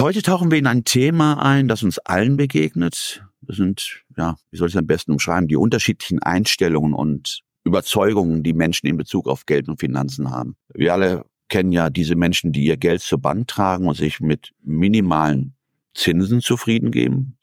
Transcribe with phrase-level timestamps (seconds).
[0.00, 3.22] Heute tauchen wir in ein Thema ein, das uns allen begegnet.
[3.42, 8.42] Das sind, ja, wie soll ich es am besten umschreiben, die unterschiedlichen Einstellungen und Überzeugungen,
[8.42, 10.56] die Menschen in Bezug auf Geld und Finanzen haben.
[10.72, 14.52] Wir alle kennen ja diese Menschen, die ihr Geld zur Bank tragen und sich mit
[14.62, 15.54] minimalen
[15.92, 17.36] Zinsen zufrieden geben.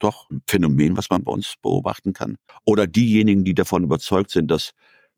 [0.00, 2.38] Doch ein Phänomen, was man bei uns beobachten kann.
[2.64, 4.72] Oder diejenigen, die davon überzeugt sind, dass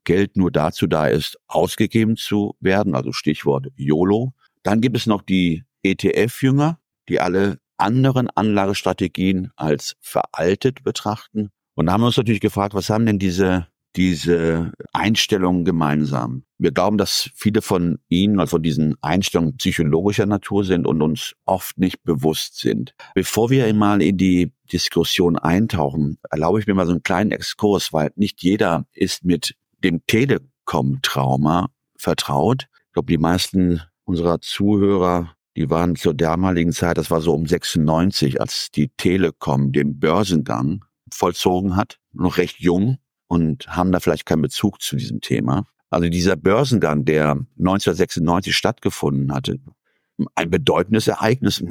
[0.04, 4.34] Geld nur dazu da ist, ausgegeben zu werden, also Stichwort YOLO.
[4.62, 11.50] Dann gibt es noch die ETF-Jünger, die alle anderen Anlagestrategien als veraltet betrachten.
[11.74, 13.66] Und da haben wir uns natürlich gefragt, was haben denn diese,
[13.96, 16.44] diese Einstellungen gemeinsam?
[16.58, 21.34] Wir glauben, dass viele von ihnen, also von diesen Einstellungen psychologischer Natur sind und uns
[21.44, 22.94] oft nicht bewusst sind.
[23.14, 27.92] Bevor wir einmal in die Diskussion eintauchen, erlaube ich mir mal so einen kleinen Exkurs,
[27.92, 32.68] weil nicht jeder ist mit dem Telekom-Trauma vertraut.
[32.86, 37.46] Ich glaube, die meisten unserer Zuhörer die waren zur damaligen Zeit, das war so um
[37.46, 44.26] 96, als die Telekom den Börsengang vollzogen hat, noch recht jung und haben da vielleicht
[44.26, 45.66] keinen Bezug zu diesem Thema.
[45.88, 49.58] Also dieser Börsengang, der 1996 stattgefunden hatte,
[50.34, 51.62] ein bedeutendes Ereignis.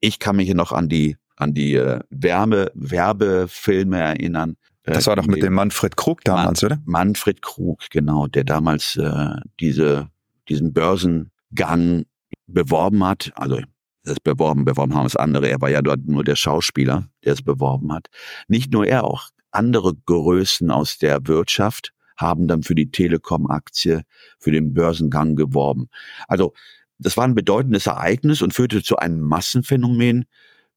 [0.00, 4.56] Ich kann mich hier noch an die an die äh, Wärme Werbefilme erinnern.
[4.84, 6.82] Äh, das war doch mit dem Manfred Krug damals, Man, oder?
[6.84, 10.08] Manfred Krug, genau, der damals äh, diese
[10.48, 12.04] diesen Börsengang
[12.46, 13.60] beworben hat, also
[14.04, 17.42] das beworben, beworben haben es andere, er war ja dort nur der Schauspieler, der es
[17.42, 18.08] beworben hat.
[18.48, 24.02] Nicht nur er, auch andere Größen aus der Wirtschaft haben dann für die Telekom-Aktie,
[24.38, 25.88] für den Börsengang geworben.
[26.26, 26.52] Also
[26.98, 30.24] das war ein bedeutendes Ereignis und führte zu einem Massenphänomen,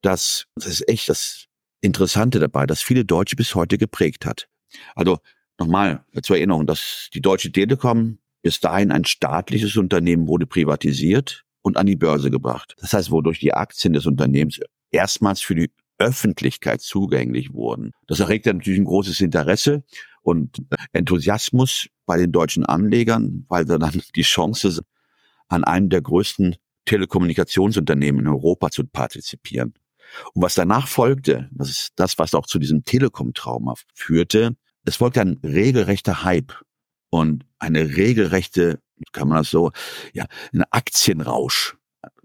[0.02, 1.46] das, das ist echt das
[1.82, 4.48] Interessante dabei, das viele Deutsche bis heute geprägt hat.
[4.96, 5.20] Also
[5.60, 11.78] nochmal zur Erinnerung, dass die Deutsche Telekom bis dahin ein staatliches Unternehmen wurde privatisiert und
[11.78, 12.76] an die Börse gebracht.
[12.80, 14.60] Das heißt, wodurch die Aktien des Unternehmens
[14.92, 17.92] erstmals für die Öffentlichkeit zugänglich wurden.
[18.06, 19.84] Das erregte natürlich ein großes Interesse
[20.22, 20.62] und
[20.94, 24.84] Enthusiasmus bei den deutschen Anlegern, weil sie dann die Chance
[25.48, 26.56] an einem der größten
[26.86, 29.74] Telekommunikationsunternehmen in Europa zu partizipieren.
[30.36, 35.22] Und was danach folgte, das ist das, was auch zu diesem Telekom-Trauma führte, es folgte
[35.22, 36.54] ein regelrechter Hype
[37.10, 38.80] und eine regelrechte
[39.12, 39.72] kann man das so,
[40.14, 41.76] ja, ein Aktienrausch,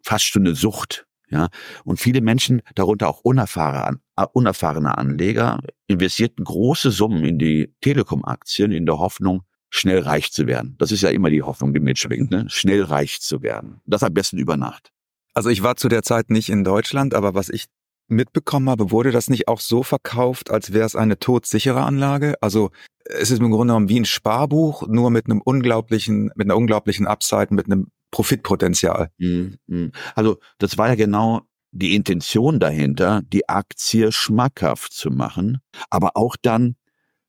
[0.02, 1.06] fast schon eine Sucht.
[1.32, 1.48] Ja,
[1.84, 8.72] und viele Menschen, darunter auch unerfahrene, äh, unerfahrene Anleger, investierten große Summen in die Telekom-Aktien
[8.72, 10.74] in der Hoffnung, schnell reich zu werden.
[10.78, 12.46] Das ist ja immer die Hoffnung, die mitschwingt, ne?
[12.48, 13.80] schnell reich zu werden.
[13.86, 14.90] Das am besten über Nacht.
[15.32, 17.66] Also ich war zu der Zeit nicht in Deutschland, aber was ich
[18.10, 22.34] mitbekommen habe, wurde das nicht auch so verkauft, als wäre es eine todsichere Anlage?
[22.40, 22.70] Also
[23.04, 27.06] es ist im Grunde genommen wie ein Sparbuch, nur mit einem unglaublichen, mit einer unglaublichen
[27.06, 29.10] Upside, mit einem Profitpotenzial.
[29.18, 29.92] Mhm, mhm.
[30.14, 36.36] Also das war ja genau die Intention dahinter, die Aktie schmackhaft zu machen, aber auch
[36.40, 36.76] dann,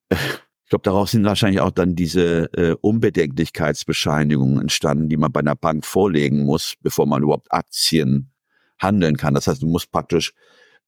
[0.10, 5.56] ich glaube, daraus sind wahrscheinlich auch dann diese äh, Unbedenklichkeitsbescheinigungen entstanden, die man bei einer
[5.56, 8.32] Bank vorlegen muss, bevor man überhaupt Aktien
[8.80, 9.36] handeln kann.
[9.36, 10.34] Das heißt, du musst praktisch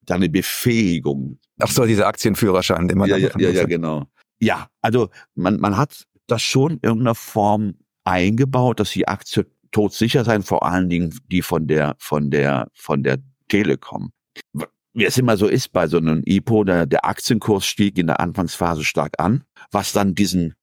[0.06, 1.40] deine Befähigung.
[1.60, 4.08] Ach so, dieser Aktienführerschein, den man ja, ja, ja, ja, genau.
[4.40, 10.24] Ja, also man, man hat das schon in irgendeiner Form eingebaut, dass die Aktie todsicher
[10.24, 14.12] sein, vor allen Dingen die von der, von der, von der Telekom.
[14.94, 18.20] Wie es immer so ist bei so einem IPO, der, der Aktienkurs stieg in der
[18.20, 20.54] Anfangsphase stark an, was dann diesen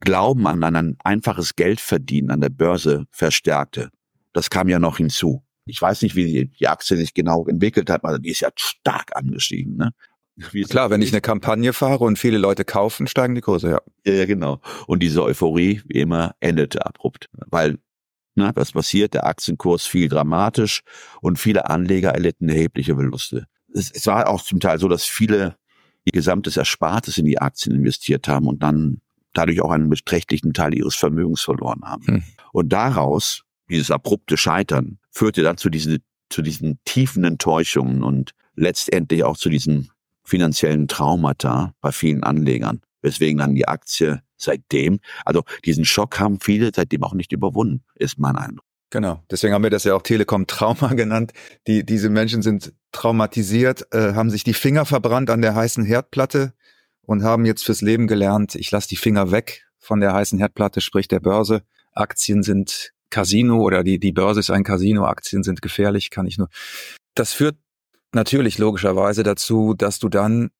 [0.00, 3.90] Glauben an, an ein einfaches Geldverdienen an der Börse verstärkte.
[4.32, 5.42] Das kam ja noch hinzu.
[5.70, 9.16] Ich weiß nicht, wie die Aktie sich genau entwickelt hat, aber die ist ja stark
[9.16, 9.76] angestiegen.
[9.76, 9.92] Ne?
[10.68, 13.80] Klar, wenn ich eine Kampagne fahre und viele Leute kaufen, steigen die Kurse, ja.
[14.04, 14.60] Ja, ja genau.
[14.86, 17.28] Und diese Euphorie, wie immer, endete abrupt.
[17.50, 17.78] Weil,
[18.34, 19.14] na, was passiert?
[19.14, 20.82] Der Aktienkurs fiel dramatisch
[21.20, 23.46] und viele Anleger erlitten erhebliche Verluste.
[23.74, 25.56] Es, es war auch zum Teil so, dass viele
[26.04, 29.00] ihr gesamtes Erspartes in die Aktien investiert haben und dann
[29.34, 32.06] dadurch auch einen beträchtlichen Teil ihres Vermögens verloren haben.
[32.06, 32.22] Hm.
[32.52, 35.98] Und daraus, dieses abrupte Scheitern, führte dann zu diesen,
[36.28, 39.90] zu diesen tiefen Enttäuschungen und letztendlich auch zu diesen
[40.24, 46.70] finanziellen Traumata bei vielen Anlegern, weswegen dann die Aktie seitdem, also diesen Schock haben viele
[46.74, 48.64] seitdem auch nicht überwunden, ist mein Eindruck.
[48.90, 51.32] Genau, deswegen haben wir das ja auch Telekom-Trauma genannt.
[51.66, 56.54] Die, diese Menschen sind traumatisiert, äh, haben sich die Finger verbrannt an der heißen Herdplatte
[57.02, 60.80] und haben jetzt fürs Leben gelernt, ich lasse die Finger weg von der heißen Herdplatte,
[60.80, 61.62] sprich der Börse.
[61.92, 66.38] Aktien sind Casino oder die, die Börse ist ein Casino, Aktien sind gefährlich, kann ich
[66.38, 66.48] nur.
[67.14, 67.56] Das führt
[68.12, 70.50] natürlich logischerweise dazu, dass du dann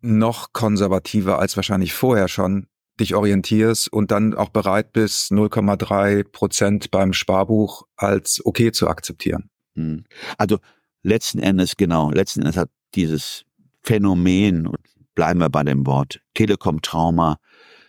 [0.00, 2.66] noch konservativer als wahrscheinlich vorher schon
[2.98, 9.50] dich orientierst und dann auch bereit bist, 0,3 Prozent beim Sparbuch als okay zu akzeptieren.
[9.74, 10.04] Hm.
[10.38, 10.58] Also
[11.02, 13.44] letzten Endes, genau, letzten Endes hat dieses
[13.82, 14.70] Phänomen,
[15.14, 17.38] bleiben wir bei dem Wort, Telekom-Trauma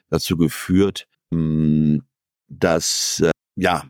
[0.09, 2.03] dazu geführt, hm,
[2.47, 3.83] dass, äh, ja,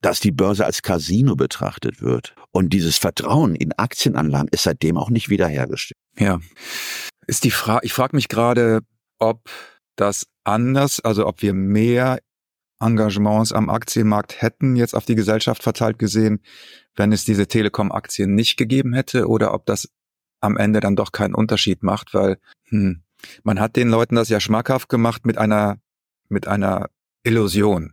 [0.00, 2.34] dass die Börse als Casino betrachtet wird.
[2.50, 5.98] Und dieses Vertrauen in Aktienanlagen ist seitdem auch nicht wiederhergestellt.
[6.18, 6.40] Ja.
[7.26, 8.80] Ist die Frage, ich frage mich gerade,
[9.18, 9.48] ob
[9.96, 12.20] das anders, also ob wir mehr
[12.78, 16.42] Engagements am Aktienmarkt hätten, jetzt auf die Gesellschaft verteilt gesehen,
[16.94, 19.88] wenn es diese Telekom-Aktien nicht gegeben hätte, oder ob das
[20.40, 22.38] am Ende dann doch keinen Unterschied macht, weil
[22.68, 23.02] hm,
[23.42, 25.78] man hat den Leuten das ja schmackhaft gemacht mit einer
[26.28, 26.90] mit einer
[27.22, 27.92] Illusion,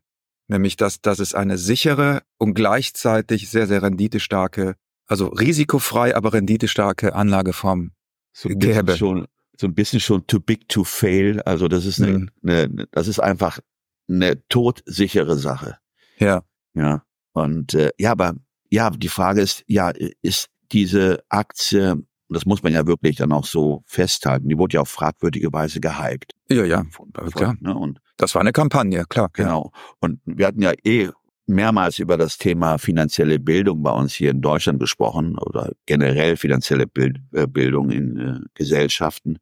[0.53, 4.75] nämlich dass dass es eine sichere und gleichzeitig sehr sehr renditestarke,
[5.07, 7.91] also risikofrei, aber renditestarke Anlageform
[8.31, 8.95] so gäbe.
[8.95, 9.27] Schon
[9.59, 11.41] so ein bisschen schon too big to fail.
[11.41, 12.29] Also das ist eine, mhm.
[12.43, 13.59] eine das ist einfach
[14.07, 15.77] eine todsichere Sache.
[16.17, 16.43] Ja.
[16.73, 17.03] Ja.
[17.33, 18.35] Und äh, ja, aber
[18.69, 19.91] ja, die Frage ist, ja,
[20.21, 24.81] ist diese Aktie, das muss man ja wirklich dann auch so festhalten, die wurde ja
[24.81, 26.33] auf fragwürdige Weise gehypt.
[26.49, 27.55] Ja, ja, von, von, klar.
[27.59, 27.75] Ne?
[27.75, 29.29] Und das war eine Kampagne, klar.
[29.33, 29.71] Genau.
[29.99, 31.09] Und wir hatten ja eh
[31.45, 36.87] mehrmals über das Thema finanzielle Bildung bei uns hier in Deutschland gesprochen oder generell finanzielle
[36.87, 39.37] Bild, äh, Bildung in äh, Gesellschaften.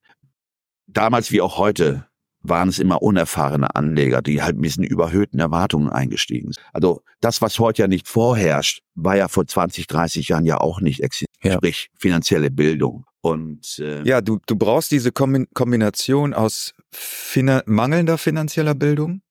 [0.88, 2.08] Damals wie auch heute
[2.44, 6.66] waren es immer unerfahrene Anleger, die halt mit diesen überhöhten Erwartungen eingestiegen sind.
[6.74, 10.82] Also das, was heute ja nicht vorherrscht, war ja vor 20, 30 Jahren ja auch
[10.82, 11.54] nicht existent, ja.
[11.54, 13.06] sprich finanzielle Bildung.
[13.22, 19.22] Und äh, ja, du, du brauchst diese Kombination aus finan mangelnder finanzieller Bildung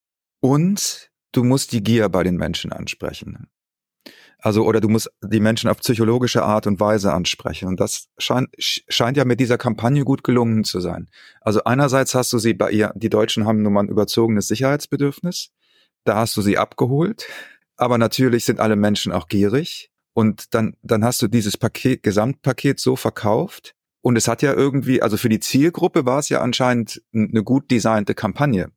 [0.40, 3.48] und du musst die Gier bei den Menschen ansprechen.
[4.42, 7.68] Also, oder du musst die Menschen auf psychologische Art und Weise ansprechen.
[7.68, 11.10] Und das scheint, scheint ja mit dieser Kampagne gut gelungen zu sein.
[11.42, 15.50] Also einerseits hast du sie bei ihr, die Deutschen haben nun mal ein überzogenes Sicherheitsbedürfnis.
[16.04, 17.26] Da hast du sie abgeholt.
[17.76, 19.90] Aber natürlich sind alle Menschen auch gierig.
[20.14, 23.74] Und dann, dann hast du dieses Paket, Gesamtpaket so verkauft.
[24.02, 27.70] Und es hat ja irgendwie, also für die Zielgruppe war es ja anscheinend eine gut
[27.70, 28.72] designte Kampagne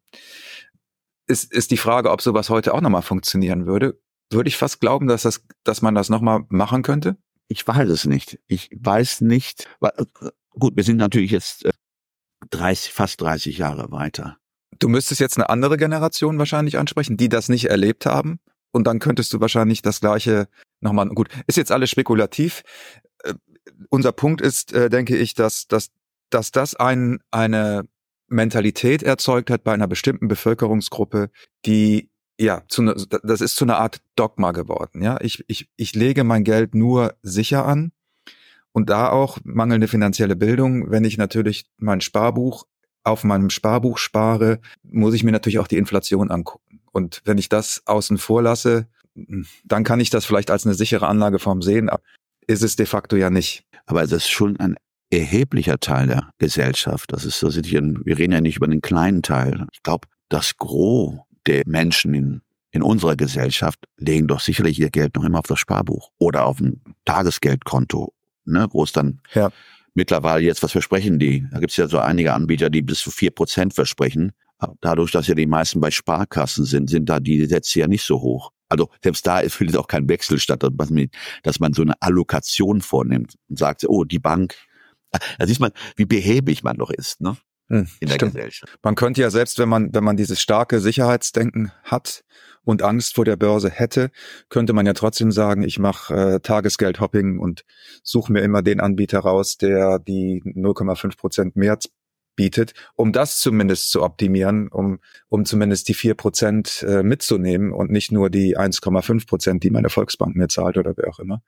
[1.27, 3.99] ist, ist die Frage, ob sowas heute auch nochmal funktionieren würde.
[4.29, 7.17] Würde ich fast glauben, dass das, dass man das nochmal machen könnte?
[7.47, 8.39] Ich weiß es nicht.
[8.47, 9.67] Ich weiß nicht.
[9.81, 10.05] Äh,
[10.51, 11.67] gut, wir sind natürlich jetzt
[12.49, 14.37] 30, äh, fast 30 Jahre weiter.
[14.79, 18.39] Du müsstest jetzt eine andere Generation wahrscheinlich ansprechen, die das nicht erlebt haben.
[18.71, 20.47] Und dann könntest du wahrscheinlich das Gleiche
[20.81, 22.63] nochmal, gut, ist jetzt alles spekulativ.
[23.65, 25.89] Äh, unser Punkt ist, denke ich, dass, dass,
[26.29, 27.87] dass das ein, eine
[28.27, 31.29] Mentalität erzeugt hat bei einer bestimmten Bevölkerungsgruppe,
[31.65, 35.01] die ja, zu ne, das ist zu einer Art Dogma geworden.
[35.01, 37.91] Ja, ich, ich, ich lege mein Geld nur sicher an
[38.71, 40.89] und da auch mangelnde finanzielle Bildung.
[40.89, 42.65] Wenn ich natürlich mein Sparbuch
[43.03, 46.81] auf meinem Sparbuch spare, muss ich mir natürlich auch die Inflation angucken.
[46.91, 48.87] Und wenn ich das außen vor lasse,
[49.63, 51.89] dann kann ich das vielleicht als eine sichere Anlageform sehen,
[52.47, 53.65] ist es de facto ja nicht.
[53.85, 54.75] Aber es ist schon ein
[55.11, 57.11] erheblicher Teil der Gesellschaft.
[57.11, 59.67] Das ist, das ist wir reden ja nicht über den kleinen Teil.
[59.71, 65.15] Ich glaube, das Gros der Menschen in, in unserer Gesellschaft legen doch sicherlich ihr Geld
[65.15, 68.13] noch immer auf das Sparbuch oder auf ein Tagesgeldkonto,
[68.45, 69.51] ne, wo es dann ja.
[69.93, 71.45] mittlerweile jetzt was versprechen die.
[71.51, 74.31] Da gibt es ja so einige Anbieter, die bis zu vier Prozent versprechen.
[74.79, 78.21] Dadurch, dass ja die meisten bei Sparkassen sind, sind da die Sätze ja nicht so
[78.21, 78.51] hoch.
[78.73, 83.59] Also selbst da findet auch kein Wechsel statt, dass man so eine Allokation vornimmt und
[83.59, 84.55] sagt, oh, die Bank
[85.39, 87.37] da sieht man, wie behäbig man doch ist, ne?
[87.69, 88.33] Hm, in der stimmt.
[88.33, 88.77] Gesellschaft.
[88.83, 92.25] Man könnte ja selbst, wenn man, wenn man dieses starke Sicherheitsdenken hat
[92.63, 94.11] und Angst vor der Börse hätte,
[94.49, 97.63] könnte man ja trotzdem sagen, ich mache äh, Tagesgeldhopping und
[98.03, 101.79] suche mir immer den Anbieter raus, der die 0,5 Prozent mehr
[102.35, 104.99] bietet, um das zumindest zu optimieren, um,
[105.29, 109.89] um zumindest die vier Prozent äh, mitzunehmen und nicht nur die 1,5 Prozent, die meine
[109.89, 111.41] Volksbank mir zahlt oder wer auch immer.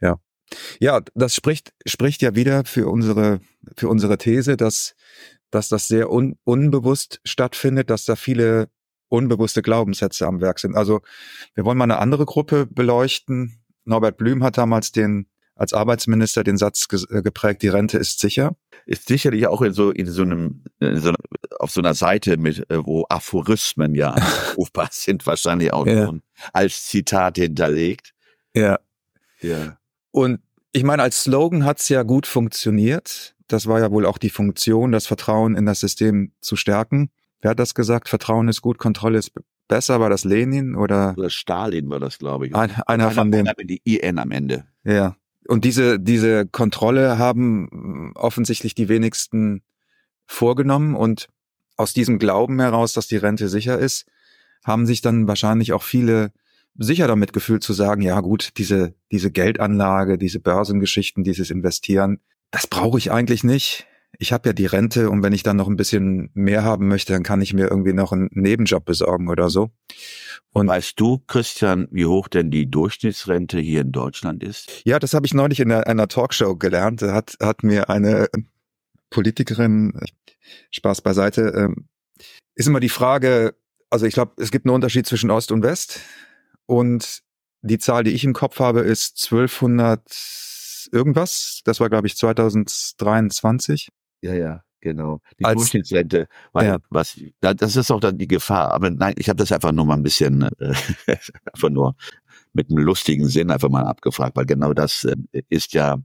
[0.00, 0.18] Ja.
[0.80, 3.40] Ja, das spricht, spricht ja wieder für unsere,
[3.76, 4.94] für unsere These, dass,
[5.50, 8.68] dass das sehr un, unbewusst stattfindet, dass da viele
[9.08, 10.76] unbewusste Glaubenssätze am Werk sind.
[10.76, 11.02] Also
[11.54, 13.60] wir wollen mal eine andere Gruppe beleuchten.
[13.84, 15.26] Norbert Blüm hat damals den
[15.60, 18.56] als Arbeitsminister den Satz ge äh, geprägt, die Rente ist sicher.
[18.86, 21.18] Ist sicherlich auch in so, in so einem, in so einer,
[21.58, 26.14] auf so einer Seite mit, äh, wo Aphorismen ja abrufbar sind, wahrscheinlich auch ja.
[26.54, 28.14] als Zitat hinterlegt.
[28.54, 28.78] Ja.
[29.42, 29.76] Ja.
[30.12, 30.40] Und
[30.72, 33.34] ich meine, als Slogan hat's ja gut funktioniert.
[33.46, 37.10] Das war ja wohl auch die Funktion, das Vertrauen in das System zu stärken.
[37.42, 38.08] Wer hat das gesagt?
[38.08, 39.32] Vertrauen ist gut, Kontrolle ist
[39.68, 40.00] besser.
[40.00, 41.14] War das Lenin oder?
[41.18, 42.54] Oder Stalin war das, glaube ich.
[42.54, 43.52] Ein, einer, einer von denen.
[43.62, 44.64] Die IN am Ende.
[44.84, 45.16] Ja.
[45.50, 49.62] Und diese, diese Kontrolle haben offensichtlich die wenigsten
[50.24, 51.26] vorgenommen und
[51.76, 54.06] aus diesem Glauben heraus, dass die Rente sicher ist,
[54.62, 56.30] haben sich dann wahrscheinlich auch viele
[56.78, 62.20] sicher damit gefühlt zu sagen, ja gut, diese, diese Geldanlage, diese Börsengeschichten, dieses Investieren,
[62.52, 63.88] das brauche ich eigentlich nicht.
[64.22, 67.14] Ich habe ja die Rente und wenn ich dann noch ein bisschen mehr haben möchte,
[67.14, 69.70] dann kann ich mir irgendwie noch einen Nebenjob besorgen oder so.
[70.52, 74.82] Und weißt du, Christian, wie hoch denn die Durchschnittsrente hier in Deutschland ist?
[74.84, 77.00] Ja, das habe ich neulich in einer, einer Talkshow gelernt.
[77.00, 78.28] Da hat, hat mir eine
[79.08, 79.98] Politikerin,
[80.70, 81.88] Spaß beiseite, ähm,
[82.54, 83.54] ist immer die Frage,
[83.88, 86.00] also ich glaube, es gibt einen Unterschied zwischen Ost und West.
[86.66, 87.22] Und
[87.62, 90.02] die Zahl, die ich im Kopf habe, ist 1200
[90.92, 91.62] irgendwas.
[91.64, 93.88] Das war, glaube ich, 2023.
[94.22, 95.20] Ja, ja, genau.
[95.38, 96.78] Die Als, Durchschnittsrente, weil ja.
[96.90, 98.72] was, das ist auch dann die Gefahr.
[98.72, 100.74] Aber nein, ich habe das einfach nur mal ein bisschen, äh,
[101.52, 101.94] einfach nur
[102.52, 105.16] mit einem lustigen Sinn einfach mal abgefragt, weil genau das äh,
[105.48, 105.98] ist ja,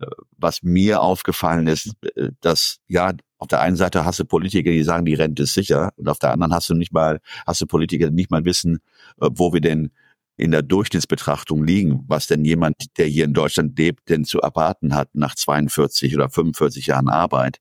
[0.00, 4.70] äh, was mir aufgefallen ist, äh, dass ja auf der einen Seite hast du Politiker,
[4.70, 7.60] die sagen, die Rente ist sicher, und auf der anderen hast du nicht mal, hast
[7.60, 8.80] du Politiker, die nicht mal wissen,
[9.20, 9.90] äh, wo wir denn
[10.38, 14.94] in der Durchschnittsbetrachtung liegen, was denn jemand, der hier in Deutschland lebt, denn zu erwarten
[14.94, 17.58] hat nach 42 oder 45 Jahren Arbeit.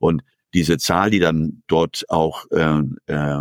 [0.00, 0.22] Und
[0.52, 3.38] diese Zahl, die dann dort auch äh, äh,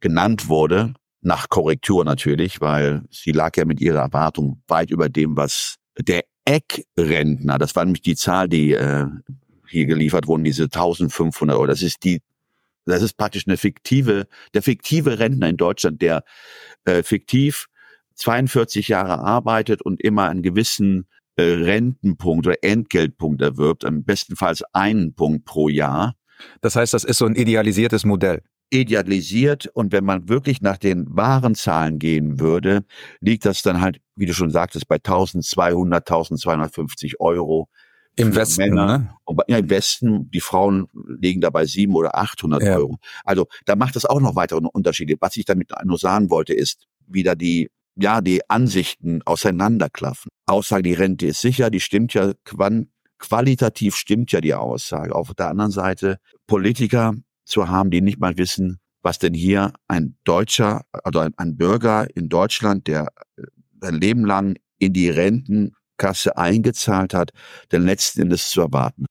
[0.00, 5.36] genannt wurde, nach Korrektur natürlich, weil sie lag ja mit ihrer Erwartung weit über dem,
[5.36, 9.06] was der Eckrentner, das war nämlich die Zahl, die äh,
[9.68, 11.66] hier geliefert wurden, diese 1500 Euro.
[11.66, 12.20] Das ist die,
[12.84, 16.22] das ist praktisch eine fiktive, der fiktive Rentner in Deutschland, der
[16.84, 17.66] äh, fiktiv
[18.14, 25.14] 42 Jahre arbeitet und immer einen gewissen äh, Rentenpunkt oder Entgeltpunkt erwirbt, am bestenfalls einen
[25.14, 26.14] Punkt pro Jahr.
[26.60, 31.04] Das heißt, das ist so ein idealisiertes Modell idealisiert und wenn man wirklich nach den
[31.08, 32.84] wahren Zahlen gehen würde,
[33.20, 37.68] liegt das dann halt, wie du schon sagtest, bei 1200, 1250 Euro
[38.16, 38.98] im Westen, Männer.
[38.98, 39.14] ne?
[39.24, 40.86] Und ja, im Westen, die Frauen
[41.20, 42.76] liegen dabei sieben oder 800 ja.
[42.76, 42.98] Euro.
[43.24, 45.16] Also da macht es auch noch weitere Unterschiede.
[45.20, 50.30] Was ich damit nur sagen wollte, ist wieder die, ja, die Ansichten auseinanderklaffen.
[50.46, 52.32] Aussage, die Rente ist sicher, die stimmt ja,
[53.18, 55.14] qualitativ stimmt ja die Aussage.
[55.14, 60.16] Auf der anderen Seite Politiker zu haben, die nicht mal wissen, was denn hier ein
[60.24, 63.42] Deutscher, also ein, ein Bürger in Deutschland, der äh,
[63.80, 67.30] sein Leben lang in die Renten Kasse eingezahlt hat,
[67.70, 69.06] denn letzten Endes zu erwarten.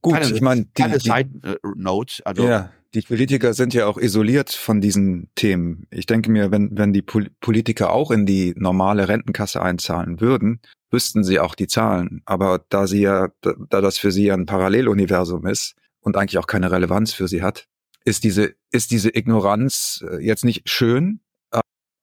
[0.00, 3.98] Gut, keine, ich meine, die, keine Side Note, also ja, die Politiker sind ja auch
[3.98, 5.86] isoliert von diesen Themen.
[5.90, 10.60] Ich denke mir, wenn wenn die Politiker auch in die normale Rentenkasse einzahlen würden,
[10.90, 12.22] wüssten sie auch die Zahlen.
[12.24, 16.72] Aber da sie ja, da das für sie ein Paralleluniversum ist und eigentlich auch keine
[16.72, 17.66] Relevanz für sie hat,
[18.06, 21.20] ist diese ist diese Ignoranz äh, jetzt nicht schön,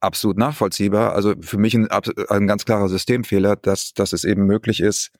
[0.03, 1.15] absolut nachvollziehbar.
[1.15, 5.11] Also für mich ein, ein ganz klarer Systemfehler, dass, dass es eben möglich ist,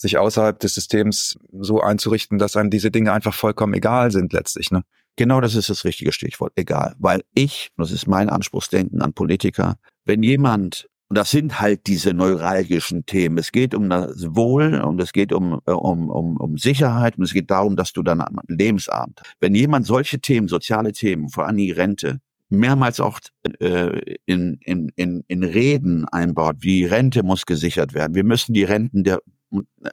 [0.00, 4.70] sich außerhalb des Systems so einzurichten, dass einem diese Dinge einfach vollkommen egal sind letztlich.
[4.70, 4.82] Ne?
[5.16, 6.94] Genau das ist das richtige Stichwort, egal.
[6.98, 12.14] Weil ich, das ist mein Anspruchsdenken an Politiker, wenn jemand, und das sind halt diese
[12.14, 17.18] neuralgischen Themen, es geht um das Wohl und es geht um, um, um, um Sicherheit
[17.18, 19.20] und es geht darum, dass du dann Lebensabend.
[19.40, 23.20] Wenn jemand solche Themen, soziale Themen, vor allem die Rente, mehrmals auch
[23.60, 28.14] äh, in, in, in, in Reden einbaut, wie Rente muss gesichert werden.
[28.14, 29.20] Wir müssen die Renten der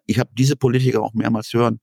[0.05, 1.79] ich habe diese Politiker auch mehrmals hören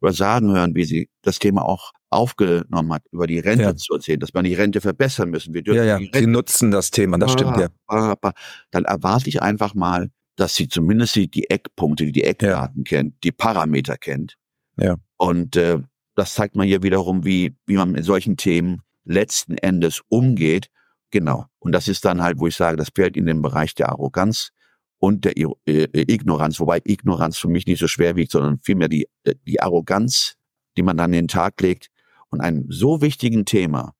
[0.00, 3.76] oder sagen hören, wie sie das Thema auch aufgenommen hat, über die Rente ja.
[3.76, 5.54] zu erzählen, dass man die Rente verbessern müssen.
[5.54, 6.08] Wir dürfen ja, ja.
[6.12, 7.68] sie nutzen das Thema, das ah, stimmt ja.
[7.86, 8.32] Ah, ah,
[8.70, 12.84] dann erwarte ich einfach mal, dass sie zumindest die, Eckpunkte, die Eckdaten ja.
[12.84, 14.36] kennt, die Parameter kennt.
[14.76, 14.96] Ja.
[15.16, 15.80] Und äh,
[16.14, 20.68] das zeigt man hier wiederum, wie, wie man mit solchen Themen letzten Endes umgeht.
[21.10, 21.46] Genau.
[21.58, 24.50] Und das ist dann halt, wo ich sage, das fällt in den Bereich der Arroganz
[24.98, 29.08] und der äh, Ignoranz, wobei Ignoranz für mich nicht so schwer wiegt, sondern vielmehr die,
[29.24, 30.34] äh, die Arroganz,
[30.76, 31.88] die man dann den Tag legt
[32.30, 33.94] und einem so wichtigen Thema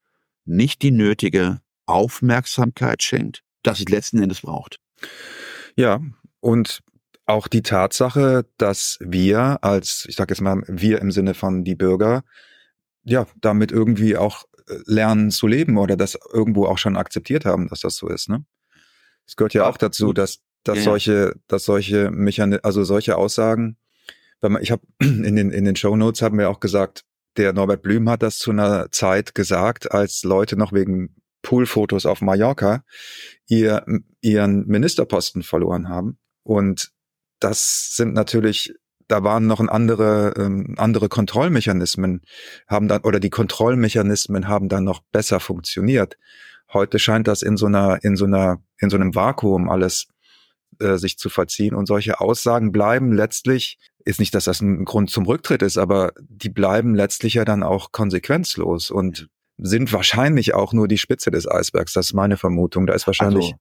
[0.44, 4.78] nicht die nötige Aufmerksamkeit schenkt, dass es letzten Endes braucht.
[5.76, 6.00] Ja,
[6.40, 6.80] und
[7.26, 11.74] auch die Tatsache, dass wir als, ich sage jetzt mal, wir im Sinne von die
[11.74, 12.22] Bürger,
[13.04, 14.44] ja, damit irgendwie auch
[14.86, 18.28] lernen zu leben oder das irgendwo auch schon akzeptiert haben, dass das so ist.
[18.28, 18.44] Ne?
[19.26, 23.76] Es gehört ja auch dazu, dass dass ja, solche, dass solche Mechanismen, also solche Aussagen,
[24.40, 27.04] wenn man, ich habe in den in den Show Notes haben wir auch gesagt,
[27.36, 32.22] der Norbert Blüm hat das zu einer Zeit gesagt, als Leute noch wegen Poolfotos auf
[32.22, 32.84] Mallorca
[33.46, 33.84] ihr,
[34.20, 36.18] ihren Ministerposten verloren haben.
[36.42, 36.92] Und
[37.40, 38.74] das sind natürlich,
[39.08, 42.22] da waren noch ein andere, ähm, andere Kontrollmechanismen,
[42.66, 46.16] haben dann, oder die Kontrollmechanismen haben dann noch besser funktioniert.
[46.72, 50.08] Heute scheint das in so einer, in so einer, in so einem Vakuum alles
[50.80, 51.74] äh, sich zu verziehen.
[51.74, 56.12] Und solche Aussagen bleiben letztlich, ist nicht, dass das ein Grund zum Rücktritt ist, aber
[56.20, 61.48] die bleiben letztlich ja dann auch konsequenzlos und sind wahrscheinlich auch nur die Spitze des
[61.48, 61.92] Eisbergs.
[61.92, 62.86] Das ist meine Vermutung.
[62.86, 63.44] Da ist wahrscheinlich.
[63.44, 63.56] Also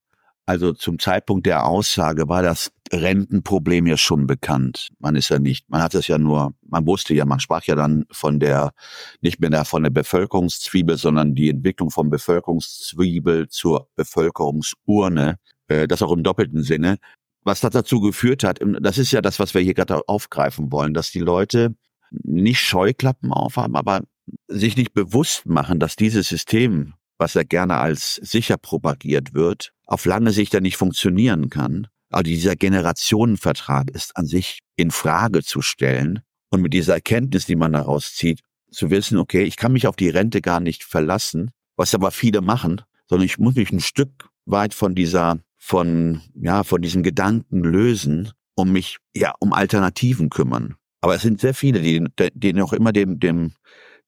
[0.45, 2.71] also zum Zeitpunkt der Aussage war das
[3.01, 4.91] Rentenproblem ja schon bekannt.
[4.99, 7.75] Man ist ja nicht, man hat es ja nur, man wusste ja, man sprach ja
[7.75, 8.73] dann von der,
[9.21, 16.11] nicht mehr von der Bevölkerungszwiebel, sondern die Entwicklung vom Bevölkerungszwiebel zur Bevölkerungsurne, äh, das auch
[16.11, 16.97] im doppelten Sinne.
[17.43, 20.93] Was das dazu geführt hat, das ist ja das, was wir hier gerade aufgreifen wollen,
[20.93, 21.75] dass die Leute
[22.11, 24.03] nicht Scheuklappen aufhaben, aber
[24.47, 30.05] sich nicht bewusst machen, dass dieses System, was ja gerne als sicher propagiert wird, auf
[30.05, 31.87] lange Sicht ja nicht funktionieren kann.
[32.13, 37.55] Also dieser Generationenvertrag ist an sich in Frage zu stellen und mit dieser Erkenntnis, die
[37.55, 38.41] man daraus zieht,
[38.71, 42.41] zu wissen, okay, ich kann mich auf die Rente gar nicht verlassen, was aber viele
[42.41, 47.63] machen, sondern ich muss mich ein Stück weit von dieser, von, ja, von diesem Gedanken
[47.63, 50.75] lösen, um mich, ja, um Alternativen kümmern.
[51.01, 52.03] Aber es sind sehr viele, die,
[52.33, 53.53] die noch immer dem, dem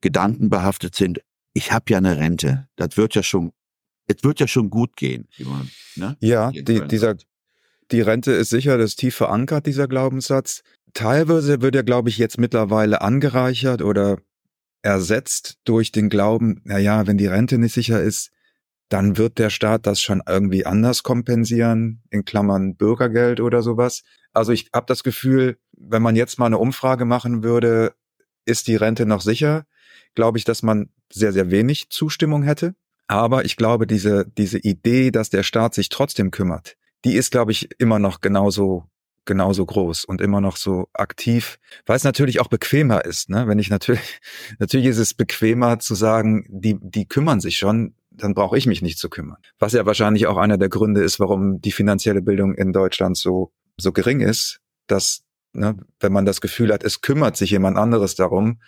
[0.01, 1.21] Gedanken behaftet sind,
[1.53, 3.51] ich habe ja eine Rente, das wird ja schon
[4.07, 5.27] es wird ja schon gut gehen.
[5.39, 6.17] Man, ne?
[6.19, 7.15] Ja, die, dieser,
[7.91, 10.63] die Rente ist sicher, das ist tief verankert, dieser Glaubenssatz.
[10.93, 14.17] Teilweise wird er, glaube ich, jetzt mittlerweile angereichert oder
[14.81, 18.31] ersetzt durch den Glauben, na ja, wenn die Rente nicht sicher ist,
[18.89, 24.03] dann wird der Staat das schon irgendwie anders kompensieren, in Klammern Bürgergeld oder sowas.
[24.31, 27.93] Also ich habe das Gefühl, wenn man jetzt mal eine Umfrage machen würde,
[28.45, 29.65] ist die Rente noch sicher,
[30.13, 32.75] glaube ich, dass man sehr, sehr wenig Zustimmung hätte.
[33.07, 37.51] Aber ich glaube, diese, diese Idee, dass der Staat sich trotzdem kümmert, die ist, glaube
[37.51, 38.89] ich, immer noch genauso,
[39.25, 43.47] genauso groß und immer noch so aktiv, weil es natürlich auch bequemer ist, ne?
[43.47, 44.19] Wenn ich natürlich,
[44.59, 48.81] natürlich ist es bequemer zu sagen, die, die kümmern sich schon, dann brauche ich mich
[48.81, 49.37] nicht zu kümmern.
[49.59, 53.51] Was ja wahrscheinlich auch einer der Gründe ist, warum die finanzielle Bildung in Deutschland so,
[53.77, 58.15] so gering ist, dass, ne, wenn man das Gefühl hat, es kümmert sich jemand anderes
[58.15, 58.61] darum,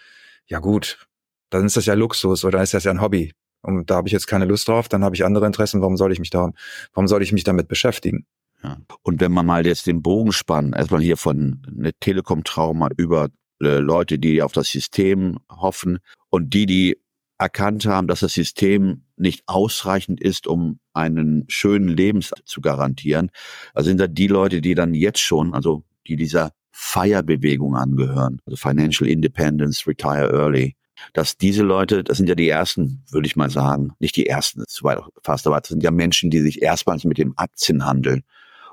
[0.47, 1.07] ja gut,
[1.49, 3.33] dann ist das ja Luxus oder ist das ja ein Hobby.
[3.61, 6.11] Und da habe ich jetzt keine Lust drauf, dann habe ich andere Interessen, warum soll
[6.11, 6.51] ich mich da,
[6.93, 8.25] warum soll ich mich damit beschäftigen?
[8.63, 8.77] Ja.
[9.03, 13.29] Und wenn man mal jetzt den Bogen spannen, erstmal hier von ne Telekom-Trauma über
[13.61, 16.97] äh, Leute, die auf das System hoffen und die, die
[17.37, 23.29] erkannt haben, dass das System nicht ausreichend ist, um einen schönen Lebens zu garantieren.
[23.73, 28.55] Also sind da die Leute, die dann jetzt schon, also die dieser Feierbewegung angehören, also
[28.55, 30.75] Financial Independence, Retire Early,
[31.13, 34.59] dass diese Leute, das sind ja die ersten, würde ich mal sagen, nicht die ersten,
[34.59, 38.23] das ist weit fast, aber das sind ja Menschen, die sich erstmals mit dem Aktienhandel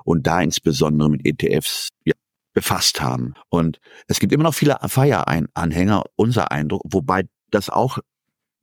[0.03, 2.13] und da insbesondere mit ETFs ja,
[2.53, 3.33] befasst haben.
[3.49, 7.99] Und es gibt immer noch viele Feieranhänger, unser Eindruck, wobei das auch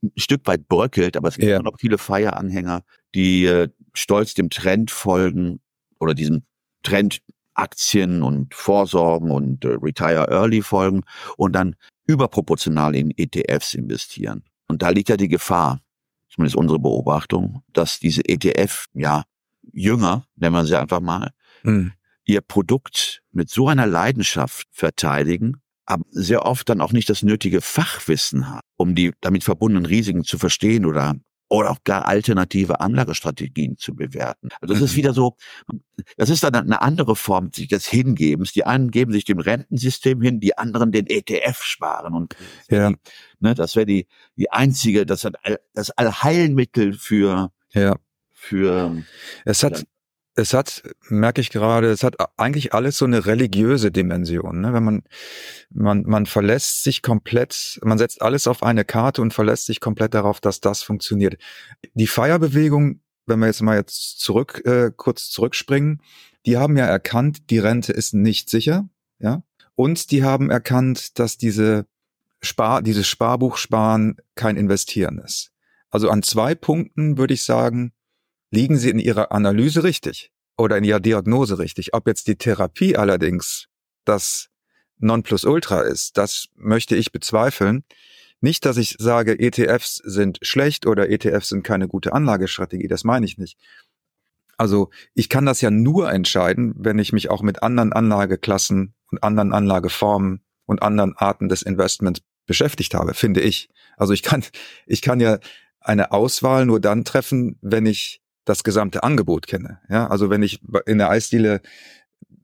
[0.02, 1.56] ein Stück weit bröckelt, aber es gibt ja.
[1.56, 2.82] immer noch viele Feieranhänger,
[3.14, 5.60] die äh, stolz dem Trend folgen
[6.00, 6.42] oder diesem
[6.82, 7.22] Trend
[7.54, 11.02] Aktien und Vorsorgen und äh, Retire Early folgen
[11.36, 14.44] und dann überproportional in ETFs investieren.
[14.68, 15.80] Und da liegt ja die Gefahr,
[16.28, 19.24] zumindest unsere Beobachtung, dass diese ETF, ja,
[19.72, 21.92] Jünger, nennen wir sie einfach mal, hm.
[22.24, 27.60] ihr Produkt mit so einer Leidenschaft verteidigen, aber sehr oft dann auch nicht das nötige
[27.60, 31.16] Fachwissen haben, um die damit verbundenen Risiken zu verstehen oder
[31.52, 34.48] oder auch gar alternative Anlagestrategien zu bewerten.
[34.62, 34.96] Also das ist mhm.
[34.96, 35.36] wieder so,
[36.16, 38.52] das ist dann eine andere Form des Hingebens.
[38.52, 42.14] Die einen geben sich dem Rentensystem hin, die anderen den ETF sparen.
[42.14, 42.36] Und
[42.70, 42.88] ja.
[42.88, 42.96] die,
[43.40, 45.34] ne, das wäre die, die einzige, das hat
[45.74, 47.96] das Allheilmittel für, ja.
[48.32, 49.02] für.
[49.44, 49.84] Es hat,
[50.34, 54.60] es hat, merke ich gerade, es hat eigentlich alles so eine religiöse Dimension.
[54.60, 54.72] Ne?
[54.72, 55.02] Wenn man,
[55.70, 60.14] man, man verlässt sich komplett, man setzt alles auf eine Karte und verlässt sich komplett
[60.14, 61.36] darauf, dass das funktioniert.
[61.94, 66.00] Die Feierbewegung, wenn wir jetzt mal jetzt zurück, äh, kurz zurückspringen,
[66.46, 69.42] die haben ja erkannt, die Rente ist nicht sicher, ja.
[69.74, 71.86] Und die haben erkannt, dass diese
[72.42, 75.52] Spar, dieses Sparbuchsparen kein Investieren ist.
[75.90, 77.92] Also an zwei Punkten würde ich sagen,
[78.52, 81.94] liegen Sie in Ihrer Analyse richtig oder in Ihrer Diagnose richtig.
[81.94, 83.66] Ob jetzt die Therapie allerdings
[84.04, 84.48] das
[84.98, 87.82] Nonplusultra ist, das möchte ich bezweifeln.
[88.40, 93.26] Nicht, dass ich sage, ETFs sind schlecht oder ETFs sind keine gute Anlagestrategie, das meine
[93.26, 93.56] ich nicht.
[94.56, 99.22] Also ich kann das ja nur entscheiden, wenn ich mich auch mit anderen Anlageklassen und
[99.22, 103.70] anderen Anlageformen und anderen Arten des Investments beschäftigt habe, finde ich.
[103.96, 104.44] Also ich kann,
[104.86, 105.38] ich kann ja
[105.80, 109.80] eine Auswahl nur dann treffen, wenn ich das gesamte Angebot kenne.
[109.88, 111.60] Ja, also wenn ich in der Eisdiele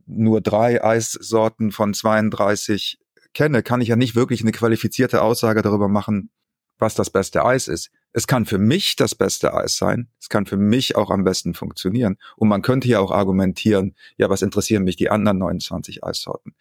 [0.07, 2.99] nur drei Eissorten von 32
[3.35, 6.31] kenne, kann ich ja nicht wirklich eine qualifizierte Aussage darüber machen,
[6.79, 7.91] was das beste Eis ist.
[8.13, 10.09] Es kann für mich das beste Eis sein.
[10.21, 12.17] Es kann für mich auch am besten funktionieren.
[12.37, 16.55] Und man könnte ja auch argumentieren, ja, was interessieren mich die anderen 29 Eissorten?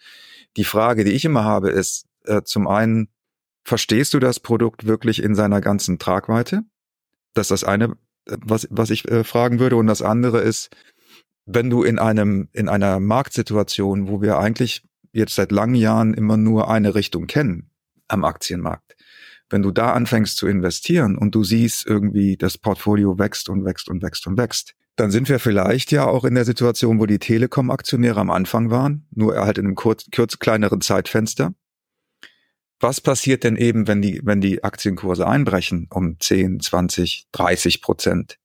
[0.57, 3.09] Die Frage, die ich immer habe, ist äh, zum einen,
[3.63, 6.63] verstehst du das Produkt wirklich in seiner ganzen Tragweite?
[7.33, 7.95] Das ist das eine,
[8.45, 9.75] was, was ich äh, fragen würde.
[9.75, 10.69] Und das andere ist,
[11.45, 16.37] wenn du in einem, in einer Marktsituation, wo wir eigentlich jetzt seit langen Jahren immer
[16.37, 17.71] nur eine Richtung kennen
[18.07, 18.95] am Aktienmarkt,
[19.49, 23.89] wenn du da anfängst zu investieren und du siehst irgendwie, das Portfolio wächst und wächst
[23.89, 27.19] und wächst und wächst, dann sind wir vielleicht ja auch in der Situation, wo die
[27.19, 31.53] Telekom-Aktionäre am Anfang waren, nur halt in einem kurz, kurz kleineren Zeitfenster.
[32.79, 38.37] Was passiert denn eben, wenn die, wenn die Aktienkurse einbrechen um 10, 20, 30 Prozent?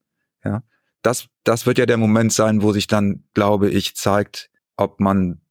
[0.43, 0.63] Ja,
[1.03, 5.41] das, das wird ja der Moment sein, wo sich dann, glaube ich, zeigt, ob man,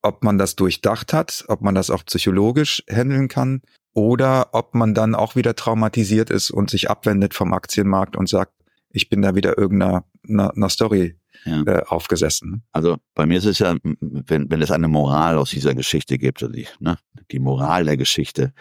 [0.00, 3.62] ob man das durchdacht hat, ob man das auch psychologisch handeln kann
[3.94, 8.54] oder ob man dann auch wieder traumatisiert ist und sich abwendet vom Aktienmarkt und sagt,
[8.90, 11.62] ich bin da wieder irgendeiner einer, Story ja.
[11.62, 12.62] äh, aufgesessen.
[12.72, 16.42] Also bei mir ist es ja, wenn, wenn es eine Moral aus dieser Geschichte gibt,
[16.42, 16.98] also die, ne,
[17.30, 18.52] die Moral der Geschichte,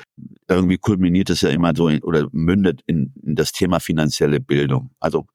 [0.48, 4.92] irgendwie kulminiert es ja immer so in, oder mündet in, in das Thema finanzielle Bildung.
[5.00, 5.28] Also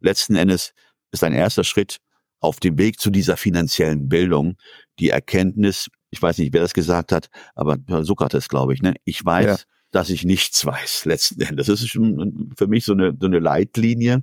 [0.00, 0.72] letzten Endes
[1.10, 1.98] ist ein erster Schritt
[2.40, 4.56] auf dem Weg zu dieser finanziellen Bildung
[4.98, 8.94] die Erkenntnis, ich weiß nicht, wer das gesagt hat, aber Sokrates, glaube ich, ne?
[9.04, 9.56] Ich weiß, ja.
[9.90, 11.66] dass ich nichts weiß, letzten Endes.
[11.66, 14.22] Das ist schon für mich so eine, so eine Leitlinie.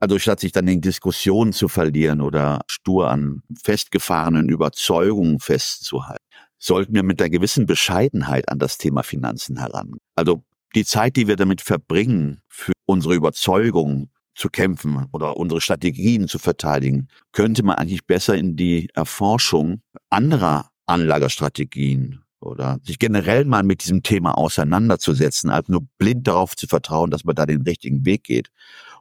[0.00, 6.24] Also statt sich dann in Diskussionen zu verlieren oder stur an festgefahrenen Überzeugungen festzuhalten,
[6.58, 9.94] sollten wir mit einer gewissen Bescheidenheit an das Thema Finanzen heran.
[10.14, 10.42] Also
[10.74, 16.38] die Zeit, die wir damit verbringen, für unsere Überzeugung zu kämpfen oder unsere Strategien zu
[16.38, 23.82] verteidigen, könnte man eigentlich besser in die Erforschung anderer Anlagestrategien oder sich generell mal mit
[23.82, 28.24] diesem Thema auseinanderzusetzen, als nur blind darauf zu vertrauen, dass man da den richtigen Weg
[28.24, 28.50] geht.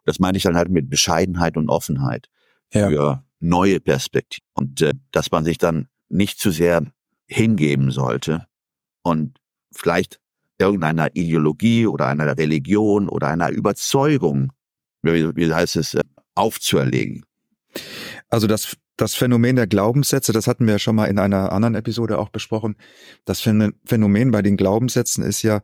[0.05, 2.29] Das meine ich dann halt mit Bescheidenheit und Offenheit
[2.73, 2.89] ja.
[2.89, 4.47] für neue Perspektiven.
[4.53, 6.85] Und äh, dass man sich dann nicht zu sehr
[7.27, 8.47] hingeben sollte
[9.01, 9.39] und
[9.71, 10.19] vielleicht
[10.59, 14.51] irgendeiner Ideologie oder einer Religion oder einer Überzeugung,
[15.01, 16.01] wie, wie heißt es, äh,
[16.35, 17.25] aufzuerlegen.
[18.29, 21.75] Also das das Phänomen der Glaubenssätze, das hatten wir ja schon mal in einer anderen
[21.75, 22.75] Episode auch besprochen.
[23.25, 25.61] Das Phänomen bei den Glaubenssätzen ist ja,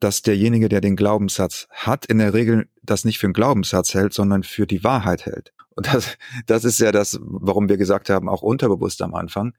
[0.00, 4.12] dass derjenige, der den Glaubenssatz hat, in der Regel das nicht für einen Glaubenssatz hält,
[4.12, 5.52] sondern für die Wahrheit hält.
[5.74, 9.54] Und das, das ist ja das, warum wir gesagt haben, auch unterbewusst am Anfang.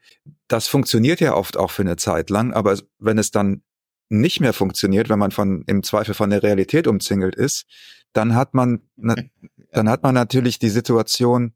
[0.48, 3.62] Das funktioniert ja oft auch für eine Zeit lang, aber wenn es dann
[4.10, 7.66] nicht mehr funktioniert, wenn man von, im Zweifel von der Realität umzingelt ist,
[8.14, 11.54] dann hat man, dann hat man natürlich die Situation,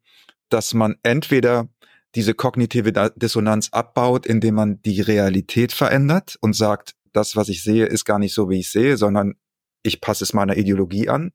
[0.49, 1.69] dass man entweder
[2.13, 7.85] diese kognitive Dissonanz abbaut, indem man die Realität verändert und sagt, das, was ich sehe,
[7.85, 9.35] ist gar nicht so, wie ich sehe, sondern
[9.83, 11.31] ich passe es meiner Ideologie an.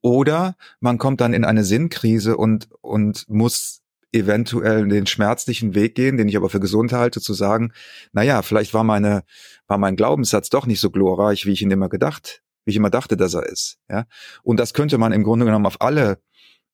[0.00, 6.16] Oder man kommt dann in eine Sinnkrise und, und muss eventuell den schmerzlichen Weg gehen,
[6.16, 7.72] den ich aber für gesund halte, zu sagen,
[8.12, 9.24] na ja, vielleicht war meine,
[9.66, 12.90] war mein Glaubenssatz doch nicht so glorreich, wie ich ihn immer gedacht, wie ich immer
[12.90, 14.06] dachte, dass er ist, ja.
[14.42, 16.18] Und das könnte man im Grunde genommen auf alle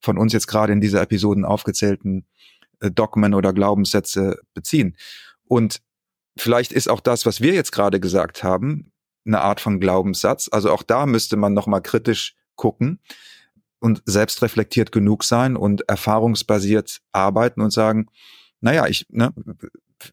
[0.01, 2.27] von uns jetzt gerade in dieser Episoden aufgezählten
[2.81, 4.97] äh, Dogmen oder Glaubenssätze beziehen.
[5.45, 5.81] Und
[6.37, 8.93] vielleicht ist auch das, was wir jetzt gerade gesagt haben,
[9.25, 10.49] eine Art von Glaubenssatz.
[10.51, 13.01] Also auch da müsste man nochmal kritisch gucken
[13.79, 18.07] und selbstreflektiert genug sein und erfahrungsbasiert arbeiten und sagen,
[18.61, 19.33] naja, ich, ne,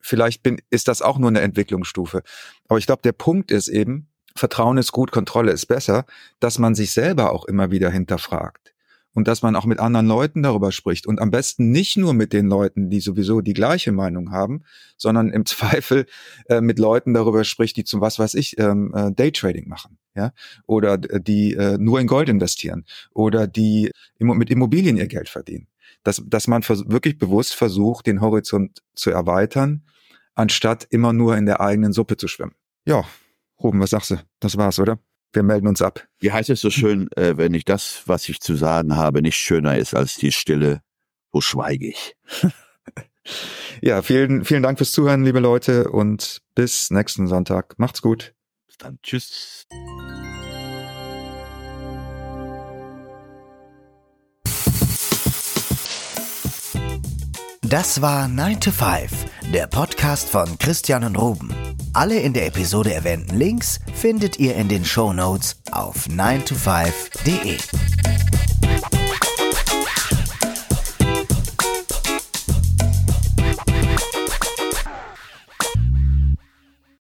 [0.01, 2.23] vielleicht bin, ist das auch nur eine Entwicklungsstufe.
[2.67, 6.05] Aber ich glaube, der Punkt ist eben, Vertrauen ist gut, Kontrolle ist besser,
[6.39, 8.73] dass man sich selber auch immer wieder hinterfragt
[9.13, 12.33] und dass man auch mit anderen Leuten darüber spricht und am besten nicht nur mit
[12.33, 14.63] den Leuten, die sowieso die gleiche Meinung haben,
[14.97, 16.05] sondern im Zweifel
[16.47, 20.31] äh, mit Leuten darüber spricht, die zum was weiß ich ähm, äh, Daytrading machen, ja,
[20.67, 25.67] oder die äh, nur in Gold investieren oder die mit Immobilien ihr Geld verdienen.
[26.03, 29.83] Dass, dass man wirklich bewusst versucht, den Horizont zu erweitern,
[30.33, 32.53] anstatt immer nur in der eigenen Suppe zu schwimmen.
[32.85, 33.03] Ja,
[33.61, 34.15] Ruben, was sagst du?
[34.39, 34.99] Das war's, oder?
[35.33, 36.07] Wir melden uns ab.
[36.19, 39.37] Wie heißt es so schön, äh, wenn ich das, was ich zu sagen habe, nicht
[39.37, 40.81] schöner ist als die Stille,
[41.31, 42.15] wo schweige ich.
[43.81, 47.77] ja, vielen, vielen Dank fürs Zuhören, liebe Leute, und bis nächsten Sonntag.
[47.77, 48.33] Macht's gut.
[48.67, 48.99] Bis dann.
[49.03, 49.67] Tschüss.
[57.61, 61.53] Das war 9 to 5, der Podcast von Christian und Ruben.
[61.93, 67.57] Alle in der Episode erwähnten Links findet ihr in den Show Notes auf 9to5.de.